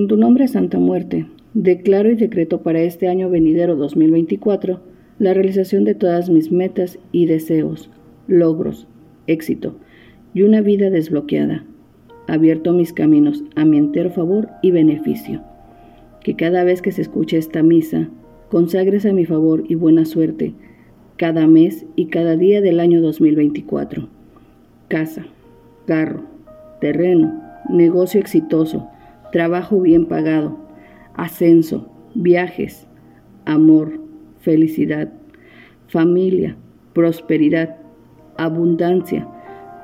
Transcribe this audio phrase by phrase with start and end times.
[0.00, 4.80] En tu nombre, Santa Muerte, declaro y decreto para este año venidero 2024
[5.18, 7.90] la realización de todas mis metas y deseos,
[8.26, 8.86] logros,
[9.26, 9.74] éxito
[10.32, 11.66] y una vida desbloqueada.
[12.26, 15.42] Abierto mis caminos a mi entero favor y beneficio.
[16.24, 18.08] Que cada vez que se escuche esta misa,
[18.48, 20.54] consagres a mi favor y buena suerte
[21.18, 24.08] cada mes y cada día del año 2024.
[24.88, 25.26] Casa,
[25.84, 26.22] carro,
[26.80, 27.38] terreno,
[27.68, 28.88] negocio exitoso,
[29.32, 30.58] trabajo bien pagado,
[31.14, 32.86] ascenso, viajes,
[33.44, 34.00] amor,
[34.40, 35.12] felicidad,
[35.88, 36.56] familia,
[36.92, 37.76] prosperidad,
[38.36, 39.28] abundancia,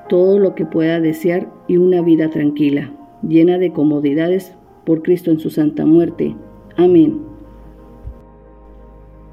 [0.08, 2.92] todo lo que pueda desear y una vida tranquila,
[3.26, 4.54] llena de comodidades
[4.84, 6.34] por Cristo en su santa muerte.
[6.76, 7.20] Amén.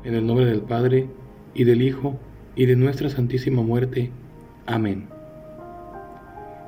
[0.03, 1.07] En el nombre del Padre,
[1.53, 2.15] y del Hijo,
[2.55, 4.09] y de nuestra Santísima Muerte.
[4.65, 5.07] Amén.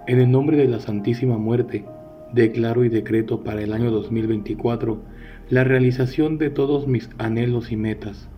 [0.07, 1.85] En el nombre de la Santísima Muerte,
[2.35, 5.01] declaro y decreto para el año 2024
[5.49, 8.29] la realización de todos mis anhelos y metas.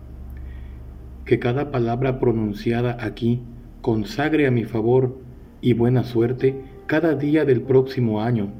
[1.24, 3.42] Que cada palabra pronunciada aquí
[3.80, 5.18] consagre a mi favor
[5.60, 8.52] y buena suerte cada día del próximo año.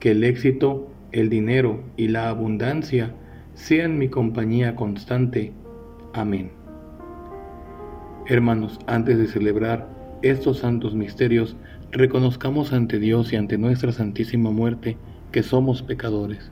[0.00, 3.14] Que el éxito, el dinero y la abundancia
[3.54, 5.52] sean mi compañía constante.
[6.14, 6.50] Amén.
[8.26, 9.88] Hermanos, antes de celebrar
[10.22, 11.56] estos santos misterios,
[11.92, 14.96] reconozcamos ante Dios y ante nuestra Santísima Muerte
[15.30, 16.50] que somos pecadores.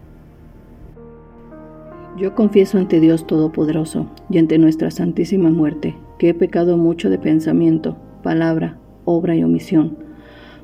[2.18, 7.18] Yo confieso ante Dios Todopoderoso y ante nuestra Santísima Muerte que he pecado mucho de
[7.18, 9.96] pensamiento, palabra, obra y omisión.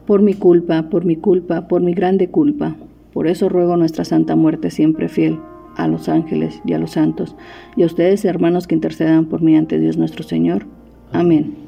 [0.07, 2.77] Por mi culpa, por mi culpa, por mi grande culpa.
[3.13, 5.39] Por eso ruego a nuestra Santa Muerte siempre fiel,
[5.75, 7.35] a los ángeles y a los santos,
[7.77, 10.67] y a ustedes hermanos que intercedan por mí ante Dios nuestro Señor
[11.13, 11.66] Amén.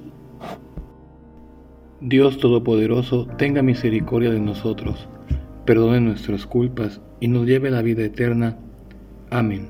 [2.01, 5.09] Dios Todopoderoso, tenga misericordia de nosotros,
[5.65, 8.57] perdone nuestras culpas y nos lleve a la vida eterna.
[9.31, 9.67] Amén.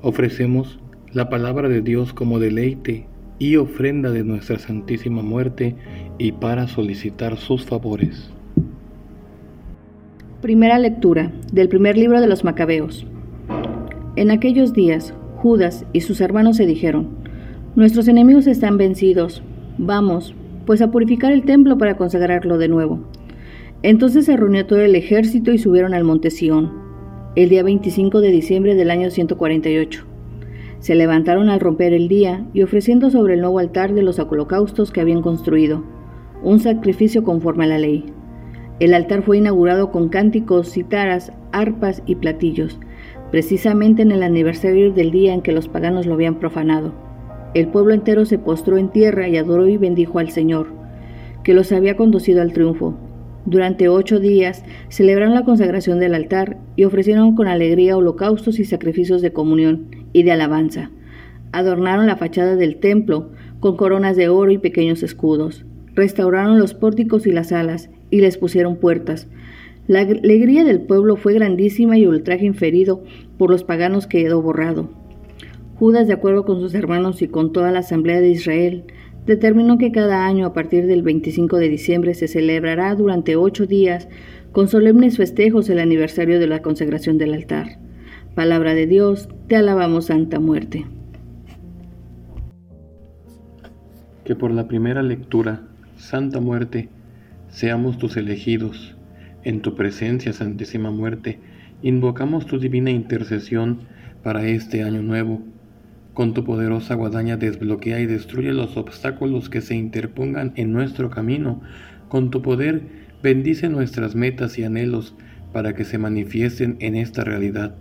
[0.00, 0.78] Ofrecemos
[1.12, 3.06] la palabra de Dios como deleite
[3.40, 5.74] y ofrenda de nuestra Santísima Muerte
[6.18, 8.30] y para solicitar sus favores.
[10.40, 13.06] Primera lectura del primer libro de los Macabeos.
[14.14, 17.08] En aquellos días, Judas y sus hermanos se dijeron,
[17.74, 19.42] Nuestros enemigos están vencidos.
[19.78, 20.34] Vamos,
[20.66, 23.00] pues a purificar el templo para consagrarlo de nuevo.
[23.82, 26.70] Entonces se reunió todo el ejército y subieron al monte Sión,
[27.36, 30.04] el día 25 de diciembre del año 148.
[30.78, 34.92] Se levantaron al romper el día y ofreciendo sobre el nuevo altar de los holocaustos
[34.92, 35.82] que habían construido,
[36.42, 38.04] un sacrificio conforme a la ley.
[38.78, 42.78] El altar fue inaugurado con cánticos, citaras, arpas y platillos,
[43.30, 46.92] precisamente en el aniversario del día en que los paganos lo habían profanado.
[47.54, 50.68] El pueblo entero se postró en tierra y adoró y bendijo al Señor,
[51.44, 52.96] que los había conducido al triunfo.
[53.44, 59.20] Durante ocho días celebraron la consagración del altar y ofrecieron con alegría holocaustos y sacrificios
[59.20, 60.90] de comunión y de alabanza.
[61.50, 63.30] Adornaron la fachada del templo
[63.60, 65.66] con coronas de oro y pequeños escudos.
[65.94, 69.28] Restauraron los pórticos y las alas y les pusieron puertas.
[69.88, 73.02] La alegría del pueblo fue grandísima y el ultraje inferido
[73.36, 75.01] por los paganos quedó borrado.
[75.82, 78.84] Judas, de acuerdo con sus hermanos y con toda la Asamblea de Israel,
[79.26, 84.06] determinó que cada año a partir del 25 de diciembre se celebrará durante ocho días
[84.52, 87.80] con solemnes festejos el aniversario de la consagración del altar.
[88.36, 90.86] Palabra de Dios, te alabamos Santa Muerte.
[94.24, 95.62] Que por la primera lectura,
[95.96, 96.90] Santa Muerte,
[97.48, 98.94] seamos tus elegidos.
[99.42, 101.40] En tu presencia, Santísima Muerte,
[101.82, 103.80] invocamos tu divina intercesión
[104.22, 105.42] para este año nuevo
[106.14, 111.60] con tu poderosa guadaña desbloquea y destruye los obstáculos que se interpongan en nuestro camino.
[112.08, 112.82] Con tu poder
[113.22, 115.14] bendice nuestras metas y anhelos
[115.52, 117.74] para que se manifiesten en esta realidad.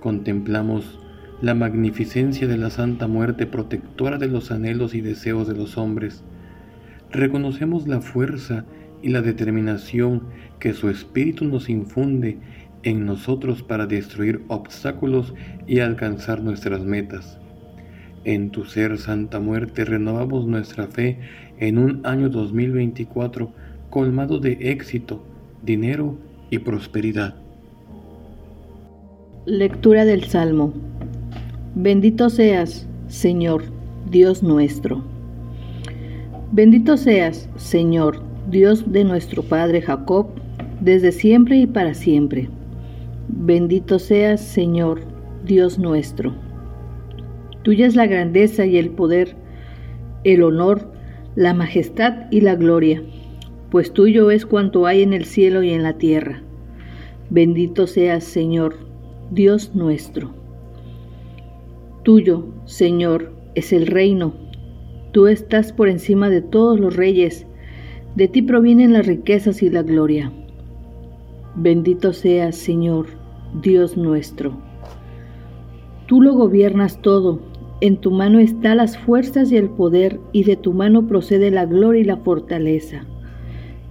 [0.00, 0.98] Contemplamos
[1.42, 6.24] la magnificencia de la Santa Muerte protectora de los anhelos y deseos de los hombres.
[7.10, 8.64] Reconocemos la fuerza
[9.02, 10.22] y la determinación
[10.58, 12.38] que su espíritu nos infunde
[12.82, 15.34] en nosotros para destruir obstáculos
[15.66, 17.38] y alcanzar nuestras metas.
[18.24, 21.18] En tu ser, Santa Muerte, renovamos nuestra fe
[21.58, 23.52] en un año 2024
[23.90, 25.22] colmado de éxito,
[25.62, 26.18] dinero
[26.50, 27.36] y prosperidad.
[29.46, 30.72] Lectura del Salmo.
[31.76, 33.62] Bendito seas, Señor,
[34.10, 35.04] Dios nuestro.
[36.50, 40.26] Bendito seas, Señor, Dios de nuestro Padre Jacob,
[40.80, 42.48] desde siempre y para siempre.
[43.38, 45.02] Bendito seas, Señor,
[45.44, 46.34] Dios nuestro.
[47.62, 49.36] Tuya es la grandeza y el poder,
[50.24, 50.90] el honor,
[51.34, 53.02] la majestad y la gloria,
[53.70, 56.42] pues tuyo es cuanto hay en el cielo y en la tierra.
[57.28, 58.78] Bendito seas, Señor,
[59.30, 60.30] Dios nuestro.
[62.04, 64.32] Tuyo, Señor, es el reino.
[65.12, 67.46] Tú estás por encima de todos los reyes.
[68.16, 70.32] De ti provienen las riquezas y la gloria.
[71.54, 73.25] Bendito seas, Señor,
[73.62, 74.52] Dios nuestro.
[76.06, 77.40] Tú lo gobiernas todo.
[77.80, 81.64] En tu mano están las fuerzas y el poder, y de tu mano procede la
[81.64, 83.06] gloria y la fortaleza.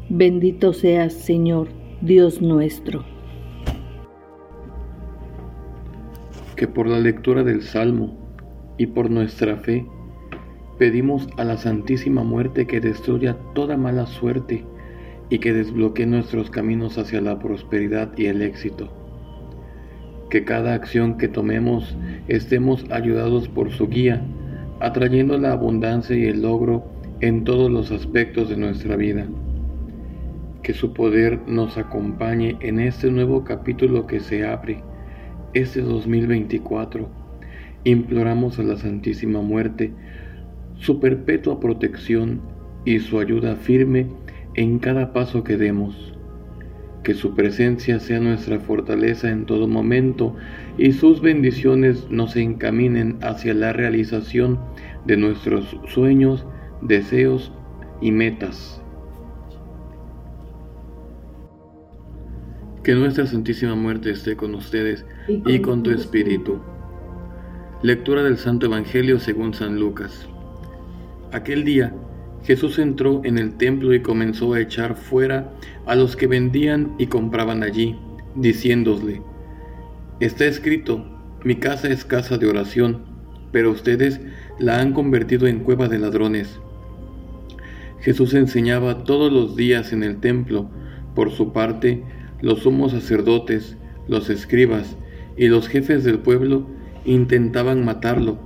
[0.09, 1.67] Bendito seas, Señor,
[2.01, 3.03] Dios nuestro.
[6.55, 8.15] Que por la lectura del Salmo
[8.77, 9.85] y por nuestra fe,
[10.77, 14.63] pedimos a la Santísima Muerte que destruya toda mala suerte
[15.29, 19.04] y que desbloquee nuestros caminos hacia la prosperidad y el éxito.
[20.29, 21.95] Que cada acción que tomemos
[22.27, 24.21] estemos ayudados por su guía,
[24.79, 26.85] atrayendo la abundancia y el logro
[27.21, 29.25] en todos los aspectos de nuestra vida.
[30.63, 34.83] Que su poder nos acompañe en este nuevo capítulo que se abre,
[35.53, 37.07] este 2024.
[37.83, 39.93] Imploramos a la Santísima Muerte
[40.77, 42.41] su perpetua protección
[42.83, 44.07] y su ayuda firme
[44.55, 46.14] en cada paso que demos.
[47.05, 50.35] Que su presencia sea nuestra fortaleza en todo momento
[50.79, 54.59] y sus bendiciones nos encaminen hacia la realización
[55.05, 56.47] de nuestros sueños,
[56.81, 57.51] deseos
[58.01, 58.81] y metas.
[62.83, 66.59] Que nuestra Santísima Muerte esté con ustedes y con, tu espíritu.
[67.83, 70.27] Lectura del Santo Evangelio según San Lucas.
[71.31, 71.93] Aquel día
[72.45, 75.51] Jesús entró en el templo y comenzó a echar fuera
[75.87, 77.97] a los que vendían y compraban allí,
[78.35, 79.23] diciéndole,
[80.19, 81.03] Está escrito,
[81.43, 83.01] mi casa es casa de oración,
[83.51, 84.21] pero ustedes
[84.59, 86.59] la han convertido en cueva de ladrones.
[88.01, 90.69] Jesús enseñaba todos los días en el templo.
[91.15, 92.03] Por su parte,
[92.41, 93.75] los sumos sacerdotes,
[94.07, 94.97] los escribas
[95.35, 96.67] y los jefes del pueblo
[97.05, 98.37] intentaban matarlo,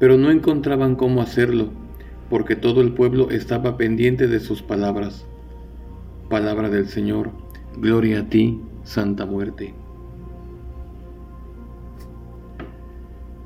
[0.00, 1.83] pero no encontraban cómo hacerlo
[2.30, 5.26] porque todo el pueblo estaba pendiente de sus palabras.
[6.28, 7.30] Palabra del Señor,
[7.76, 9.74] gloria a ti, Santa Muerte.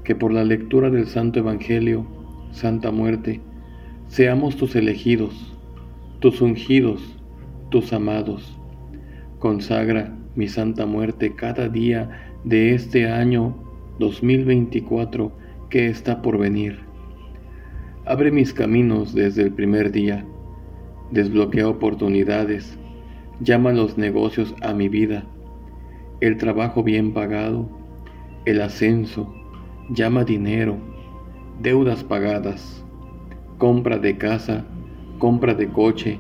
[0.05, 2.07] Que por la lectura del Santo Evangelio,
[2.53, 3.41] Santa Muerte,
[4.07, 5.55] seamos tus elegidos,
[6.21, 7.01] tus ungidos,
[7.71, 8.59] tus amados.
[9.39, 13.55] Consagra mi Santa Muerte cada día de este año
[13.99, 15.33] 2024
[15.69, 16.88] que está por venir
[18.09, 20.25] Abre mis caminos desde el primer día,
[21.11, 22.79] desbloquea oportunidades,
[23.41, 25.27] llama los negocios a mi vida,
[26.23, 27.69] el trabajo bien pagado,
[28.47, 29.31] el ascenso,
[29.91, 30.79] llama dinero,
[31.61, 32.83] deudas pagadas,
[33.59, 34.65] compra de casa,
[35.19, 36.19] compra de coche,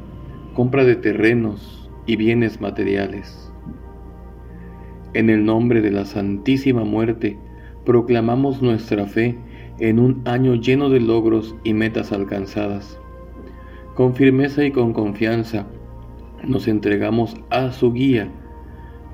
[0.53, 3.51] compra de terrenos y bienes materiales.
[5.15, 7.39] En el nombre de la Santísima Muerte,
[7.87, 9.39] proclamamos nuestra fe
[9.81, 12.99] en un año lleno de logros y metas alcanzadas.
[13.95, 15.67] Con firmeza y con confianza
[16.47, 18.29] nos entregamos a su guía,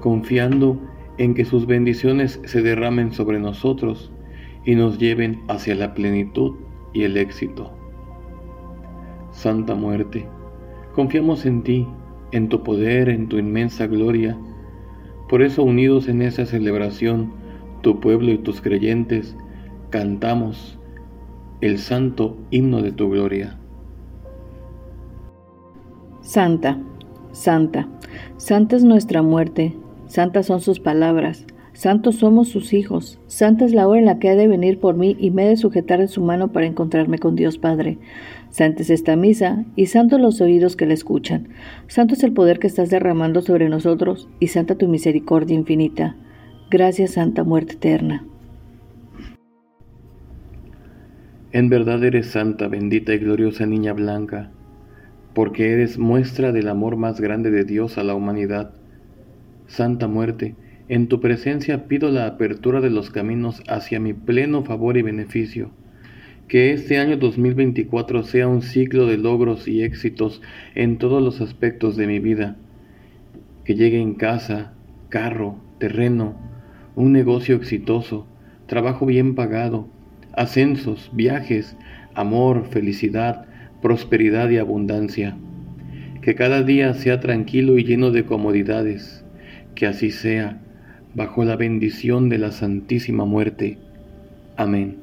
[0.01, 0.79] confiando
[1.19, 4.13] en que sus bendiciones se derramen sobre nosotros
[4.65, 6.55] y nos lleven hacia la plenitud
[6.93, 7.71] y el éxito.
[9.31, 10.27] Santa Muerte,
[10.95, 11.87] confiamos en ti,
[12.33, 14.39] en tu poder, en tu inmensa gloria.
[15.29, 17.33] Por eso unidos en esa celebración,
[17.83, 19.37] tu pueblo y tus creyentes,
[19.95, 20.77] cantamos
[21.61, 23.57] el santo himno de tu gloria.
[26.21, 26.81] Santa,
[27.31, 27.87] Santa,
[28.37, 29.73] Santa es nuestra muerte,
[30.09, 34.31] santas son sus palabras, santos somos sus hijos, santa es la hora en la que
[34.31, 37.21] ha de venir por mí y me ha de sujetar en su mano para encontrarme
[37.21, 37.99] con Dios Padre.
[38.51, 41.51] Santa es esta misa y santos los oídos que la escuchan.
[41.87, 46.17] Santo es el poder que estás derramando sobre nosotros y santa tu misericordia infinita.
[46.69, 48.25] Gracias, Santa Muerte Eterna.
[51.55, 54.51] En verdad eres santa, bendita y gloriosa niña blanca,
[55.35, 58.73] porque eres muestra del amor más grande de Dios a la humanidad.
[59.69, 60.57] Santa muerte,
[60.89, 65.71] en tu presencia pido la apertura de los caminos hacia mi pleno favor y beneficio.
[66.49, 70.43] Que este año 2024 sea un ciclo de logros y éxitos
[70.75, 72.57] en todos los aspectos de mi vida.
[73.65, 74.75] Que llegue en casa,
[75.09, 76.35] carro, terreno,
[76.97, 78.27] un negocio exitoso,
[78.67, 79.94] trabajo bien pagado,
[80.37, 81.77] ascensos, viajes,
[82.15, 83.47] amor, felicidad,
[83.83, 85.37] prosperidad y abundancia.
[86.23, 89.25] Que cada día sea tranquilo y lleno de comodidades.
[89.75, 90.61] Que así sea,
[91.15, 93.79] bajo la bendición de la Santísima Muerte.
[94.57, 94.97] Amén.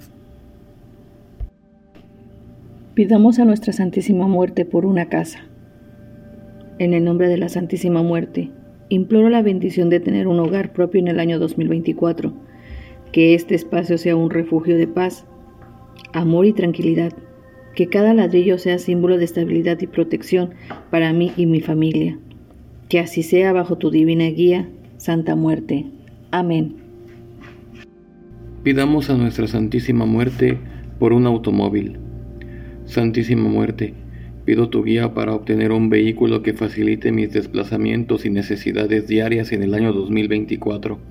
[2.94, 5.46] Pidamos a nuestra Santísima Muerte por una casa.
[6.80, 8.52] En el nombre de la Santísima Muerte,
[8.90, 12.34] imploro la bendición de tener un hogar propio en el año 2024,
[13.12, 15.26] que este espacio sea un refugio de paz,
[16.14, 17.14] amor y tranquilidad,
[17.76, 20.52] que cada ladrillo sea símbolo de estabilidad y protección
[20.90, 22.18] para mí y mi familia.
[22.90, 25.86] Que así sea bajo tu divina guía, Santa Muerte.
[26.32, 26.76] Amén.
[28.64, 30.58] Pidamos a nuestra Santísima Muerte
[31.00, 31.98] por un automóvil.
[32.86, 33.94] Santísima Muerte,
[34.46, 39.64] pido tu guía para obtener un vehículo que facilite mis desplazamientos y necesidades diarias en
[39.64, 41.11] el año 2024.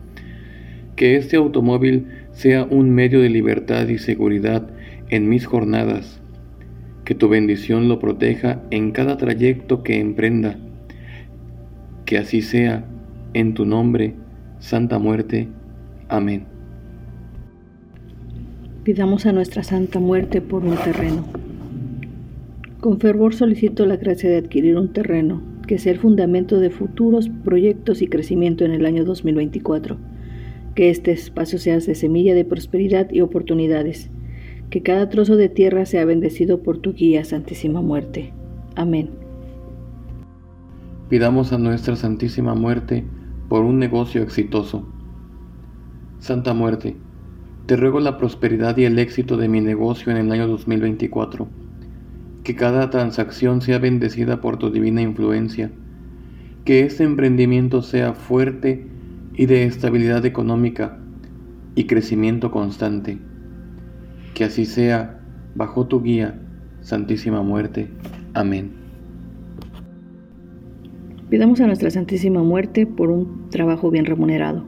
[1.01, 4.69] Que este automóvil sea un medio de libertad y seguridad
[5.09, 6.21] en mis jornadas.
[7.07, 10.59] Que tu bendición lo proteja en cada trayecto que emprenda.
[12.05, 12.85] Que así sea,
[13.33, 14.13] en tu nombre,
[14.59, 15.49] Santa Muerte.
[16.09, 16.45] Amén.
[18.85, 21.25] Pidamos a nuestra Santa Muerte por un terreno.
[22.79, 27.31] Con fervor solicito la gracia de adquirir un terreno que sea el fundamento de futuros
[27.43, 30.10] proyectos y crecimiento en el año 2024.
[30.75, 34.11] Que este espacio sea de semilla de prosperidad y oportunidades.
[34.71, 38.33] Que cada trozo de tierra sea bendecido por tu guía, Santísima Muerte.
[38.77, 39.11] Amén.
[41.09, 43.05] Pidamos a nuestra Santísima Muerte
[43.49, 44.87] por un negocio exitoso.
[46.21, 46.97] Santa Muerte,
[47.67, 51.49] te ruego la prosperidad y el éxito de mi negocio en el año 2024.
[52.45, 55.71] Que cada transacción sea bendecida por tu divina influencia.
[56.65, 58.87] Que este emprendimiento sea fuerte
[59.41, 60.99] y de estabilidad económica
[61.75, 63.17] y crecimiento constante.
[64.35, 65.19] Que así sea,
[65.55, 66.39] bajo tu guía,
[66.83, 67.89] Santísima Muerte.
[68.35, 68.73] Amén.
[71.31, 74.63] Pidamos a nuestra Santísima Muerte por un trabajo bien remunerado.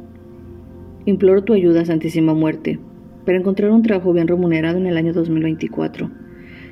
[1.05, 2.79] Imploro tu ayuda, Santísima Muerte,
[3.27, 6.11] para encontrar un trabajo bien remunerado en el año 2024.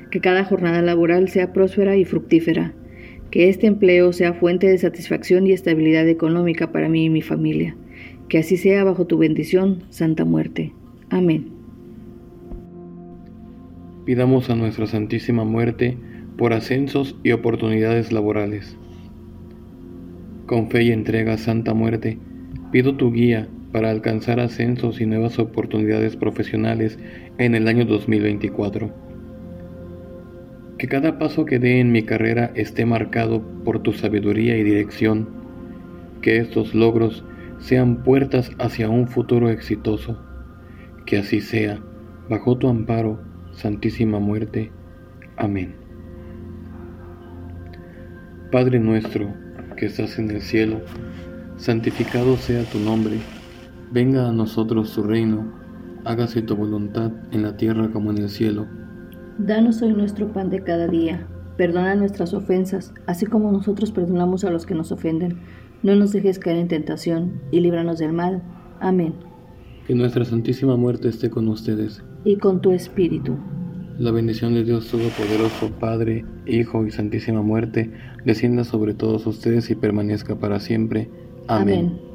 [0.09, 2.73] Que cada jornada laboral sea próspera y fructífera.
[3.29, 7.75] Que este empleo sea fuente de satisfacción y estabilidad económica para mí y mi familia.
[8.31, 10.71] Que así sea bajo tu bendición, Santa Muerte.
[11.09, 11.49] Amén.
[14.05, 15.97] Pidamos a nuestra Santísima Muerte
[16.37, 18.77] por ascensos y oportunidades laborales.
[20.45, 22.19] Con fe y entrega, Santa Muerte,
[22.71, 26.99] pido tu guía para alcanzar ascensos y nuevas oportunidades profesionales
[27.37, 28.93] en el año 2024.
[30.77, 35.27] Que cada paso que dé en mi carrera esté marcado por tu sabiduría y dirección.
[36.21, 37.25] Que estos logros
[37.61, 40.21] sean puertas hacia un futuro exitoso.
[41.05, 41.79] Que así sea,
[42.29, 43.21] bajo tu amparo,
[43.53, 44.71] Santísima Muerte.
[45.37, 45.75] Amén.
[48.51, 49.33] Padre nuestro,
[49.77, 50.81] que estás en el cielo,
[51.55, 53.17] santificado sea tu nombre
[53.93, 55.51] Venga a nosotros tu reino,
[56.05, 58.65] hágase tu voluntad en la tierra como en el cielo.
[59.37, 61.27] Danos hoy nuestro pan de cada día.
[61.57, 65.39] Perdona nuestras ofensas, así como nosotros perdonamos a los que nos ofenden.
[65.83, 68.43] No nos dejes caer en tentación y líbranos del mal.
[68.79, 69.13] Amén.
[69.87, 72.03] Que nuestra Santísima Muerte esté con ustedes.
[72.23, 73.35] Y con tu espíritu.
[73.97, 77.91] La bendición de Dios Todopoderoso, Padre, Hijo y Santísima Muerte,
[78.25, 81.09] descienda sobre todos ustedes y permanezca para siempre.
[81.47, 81.79] Amén.
[81.79, 82.10] Amén.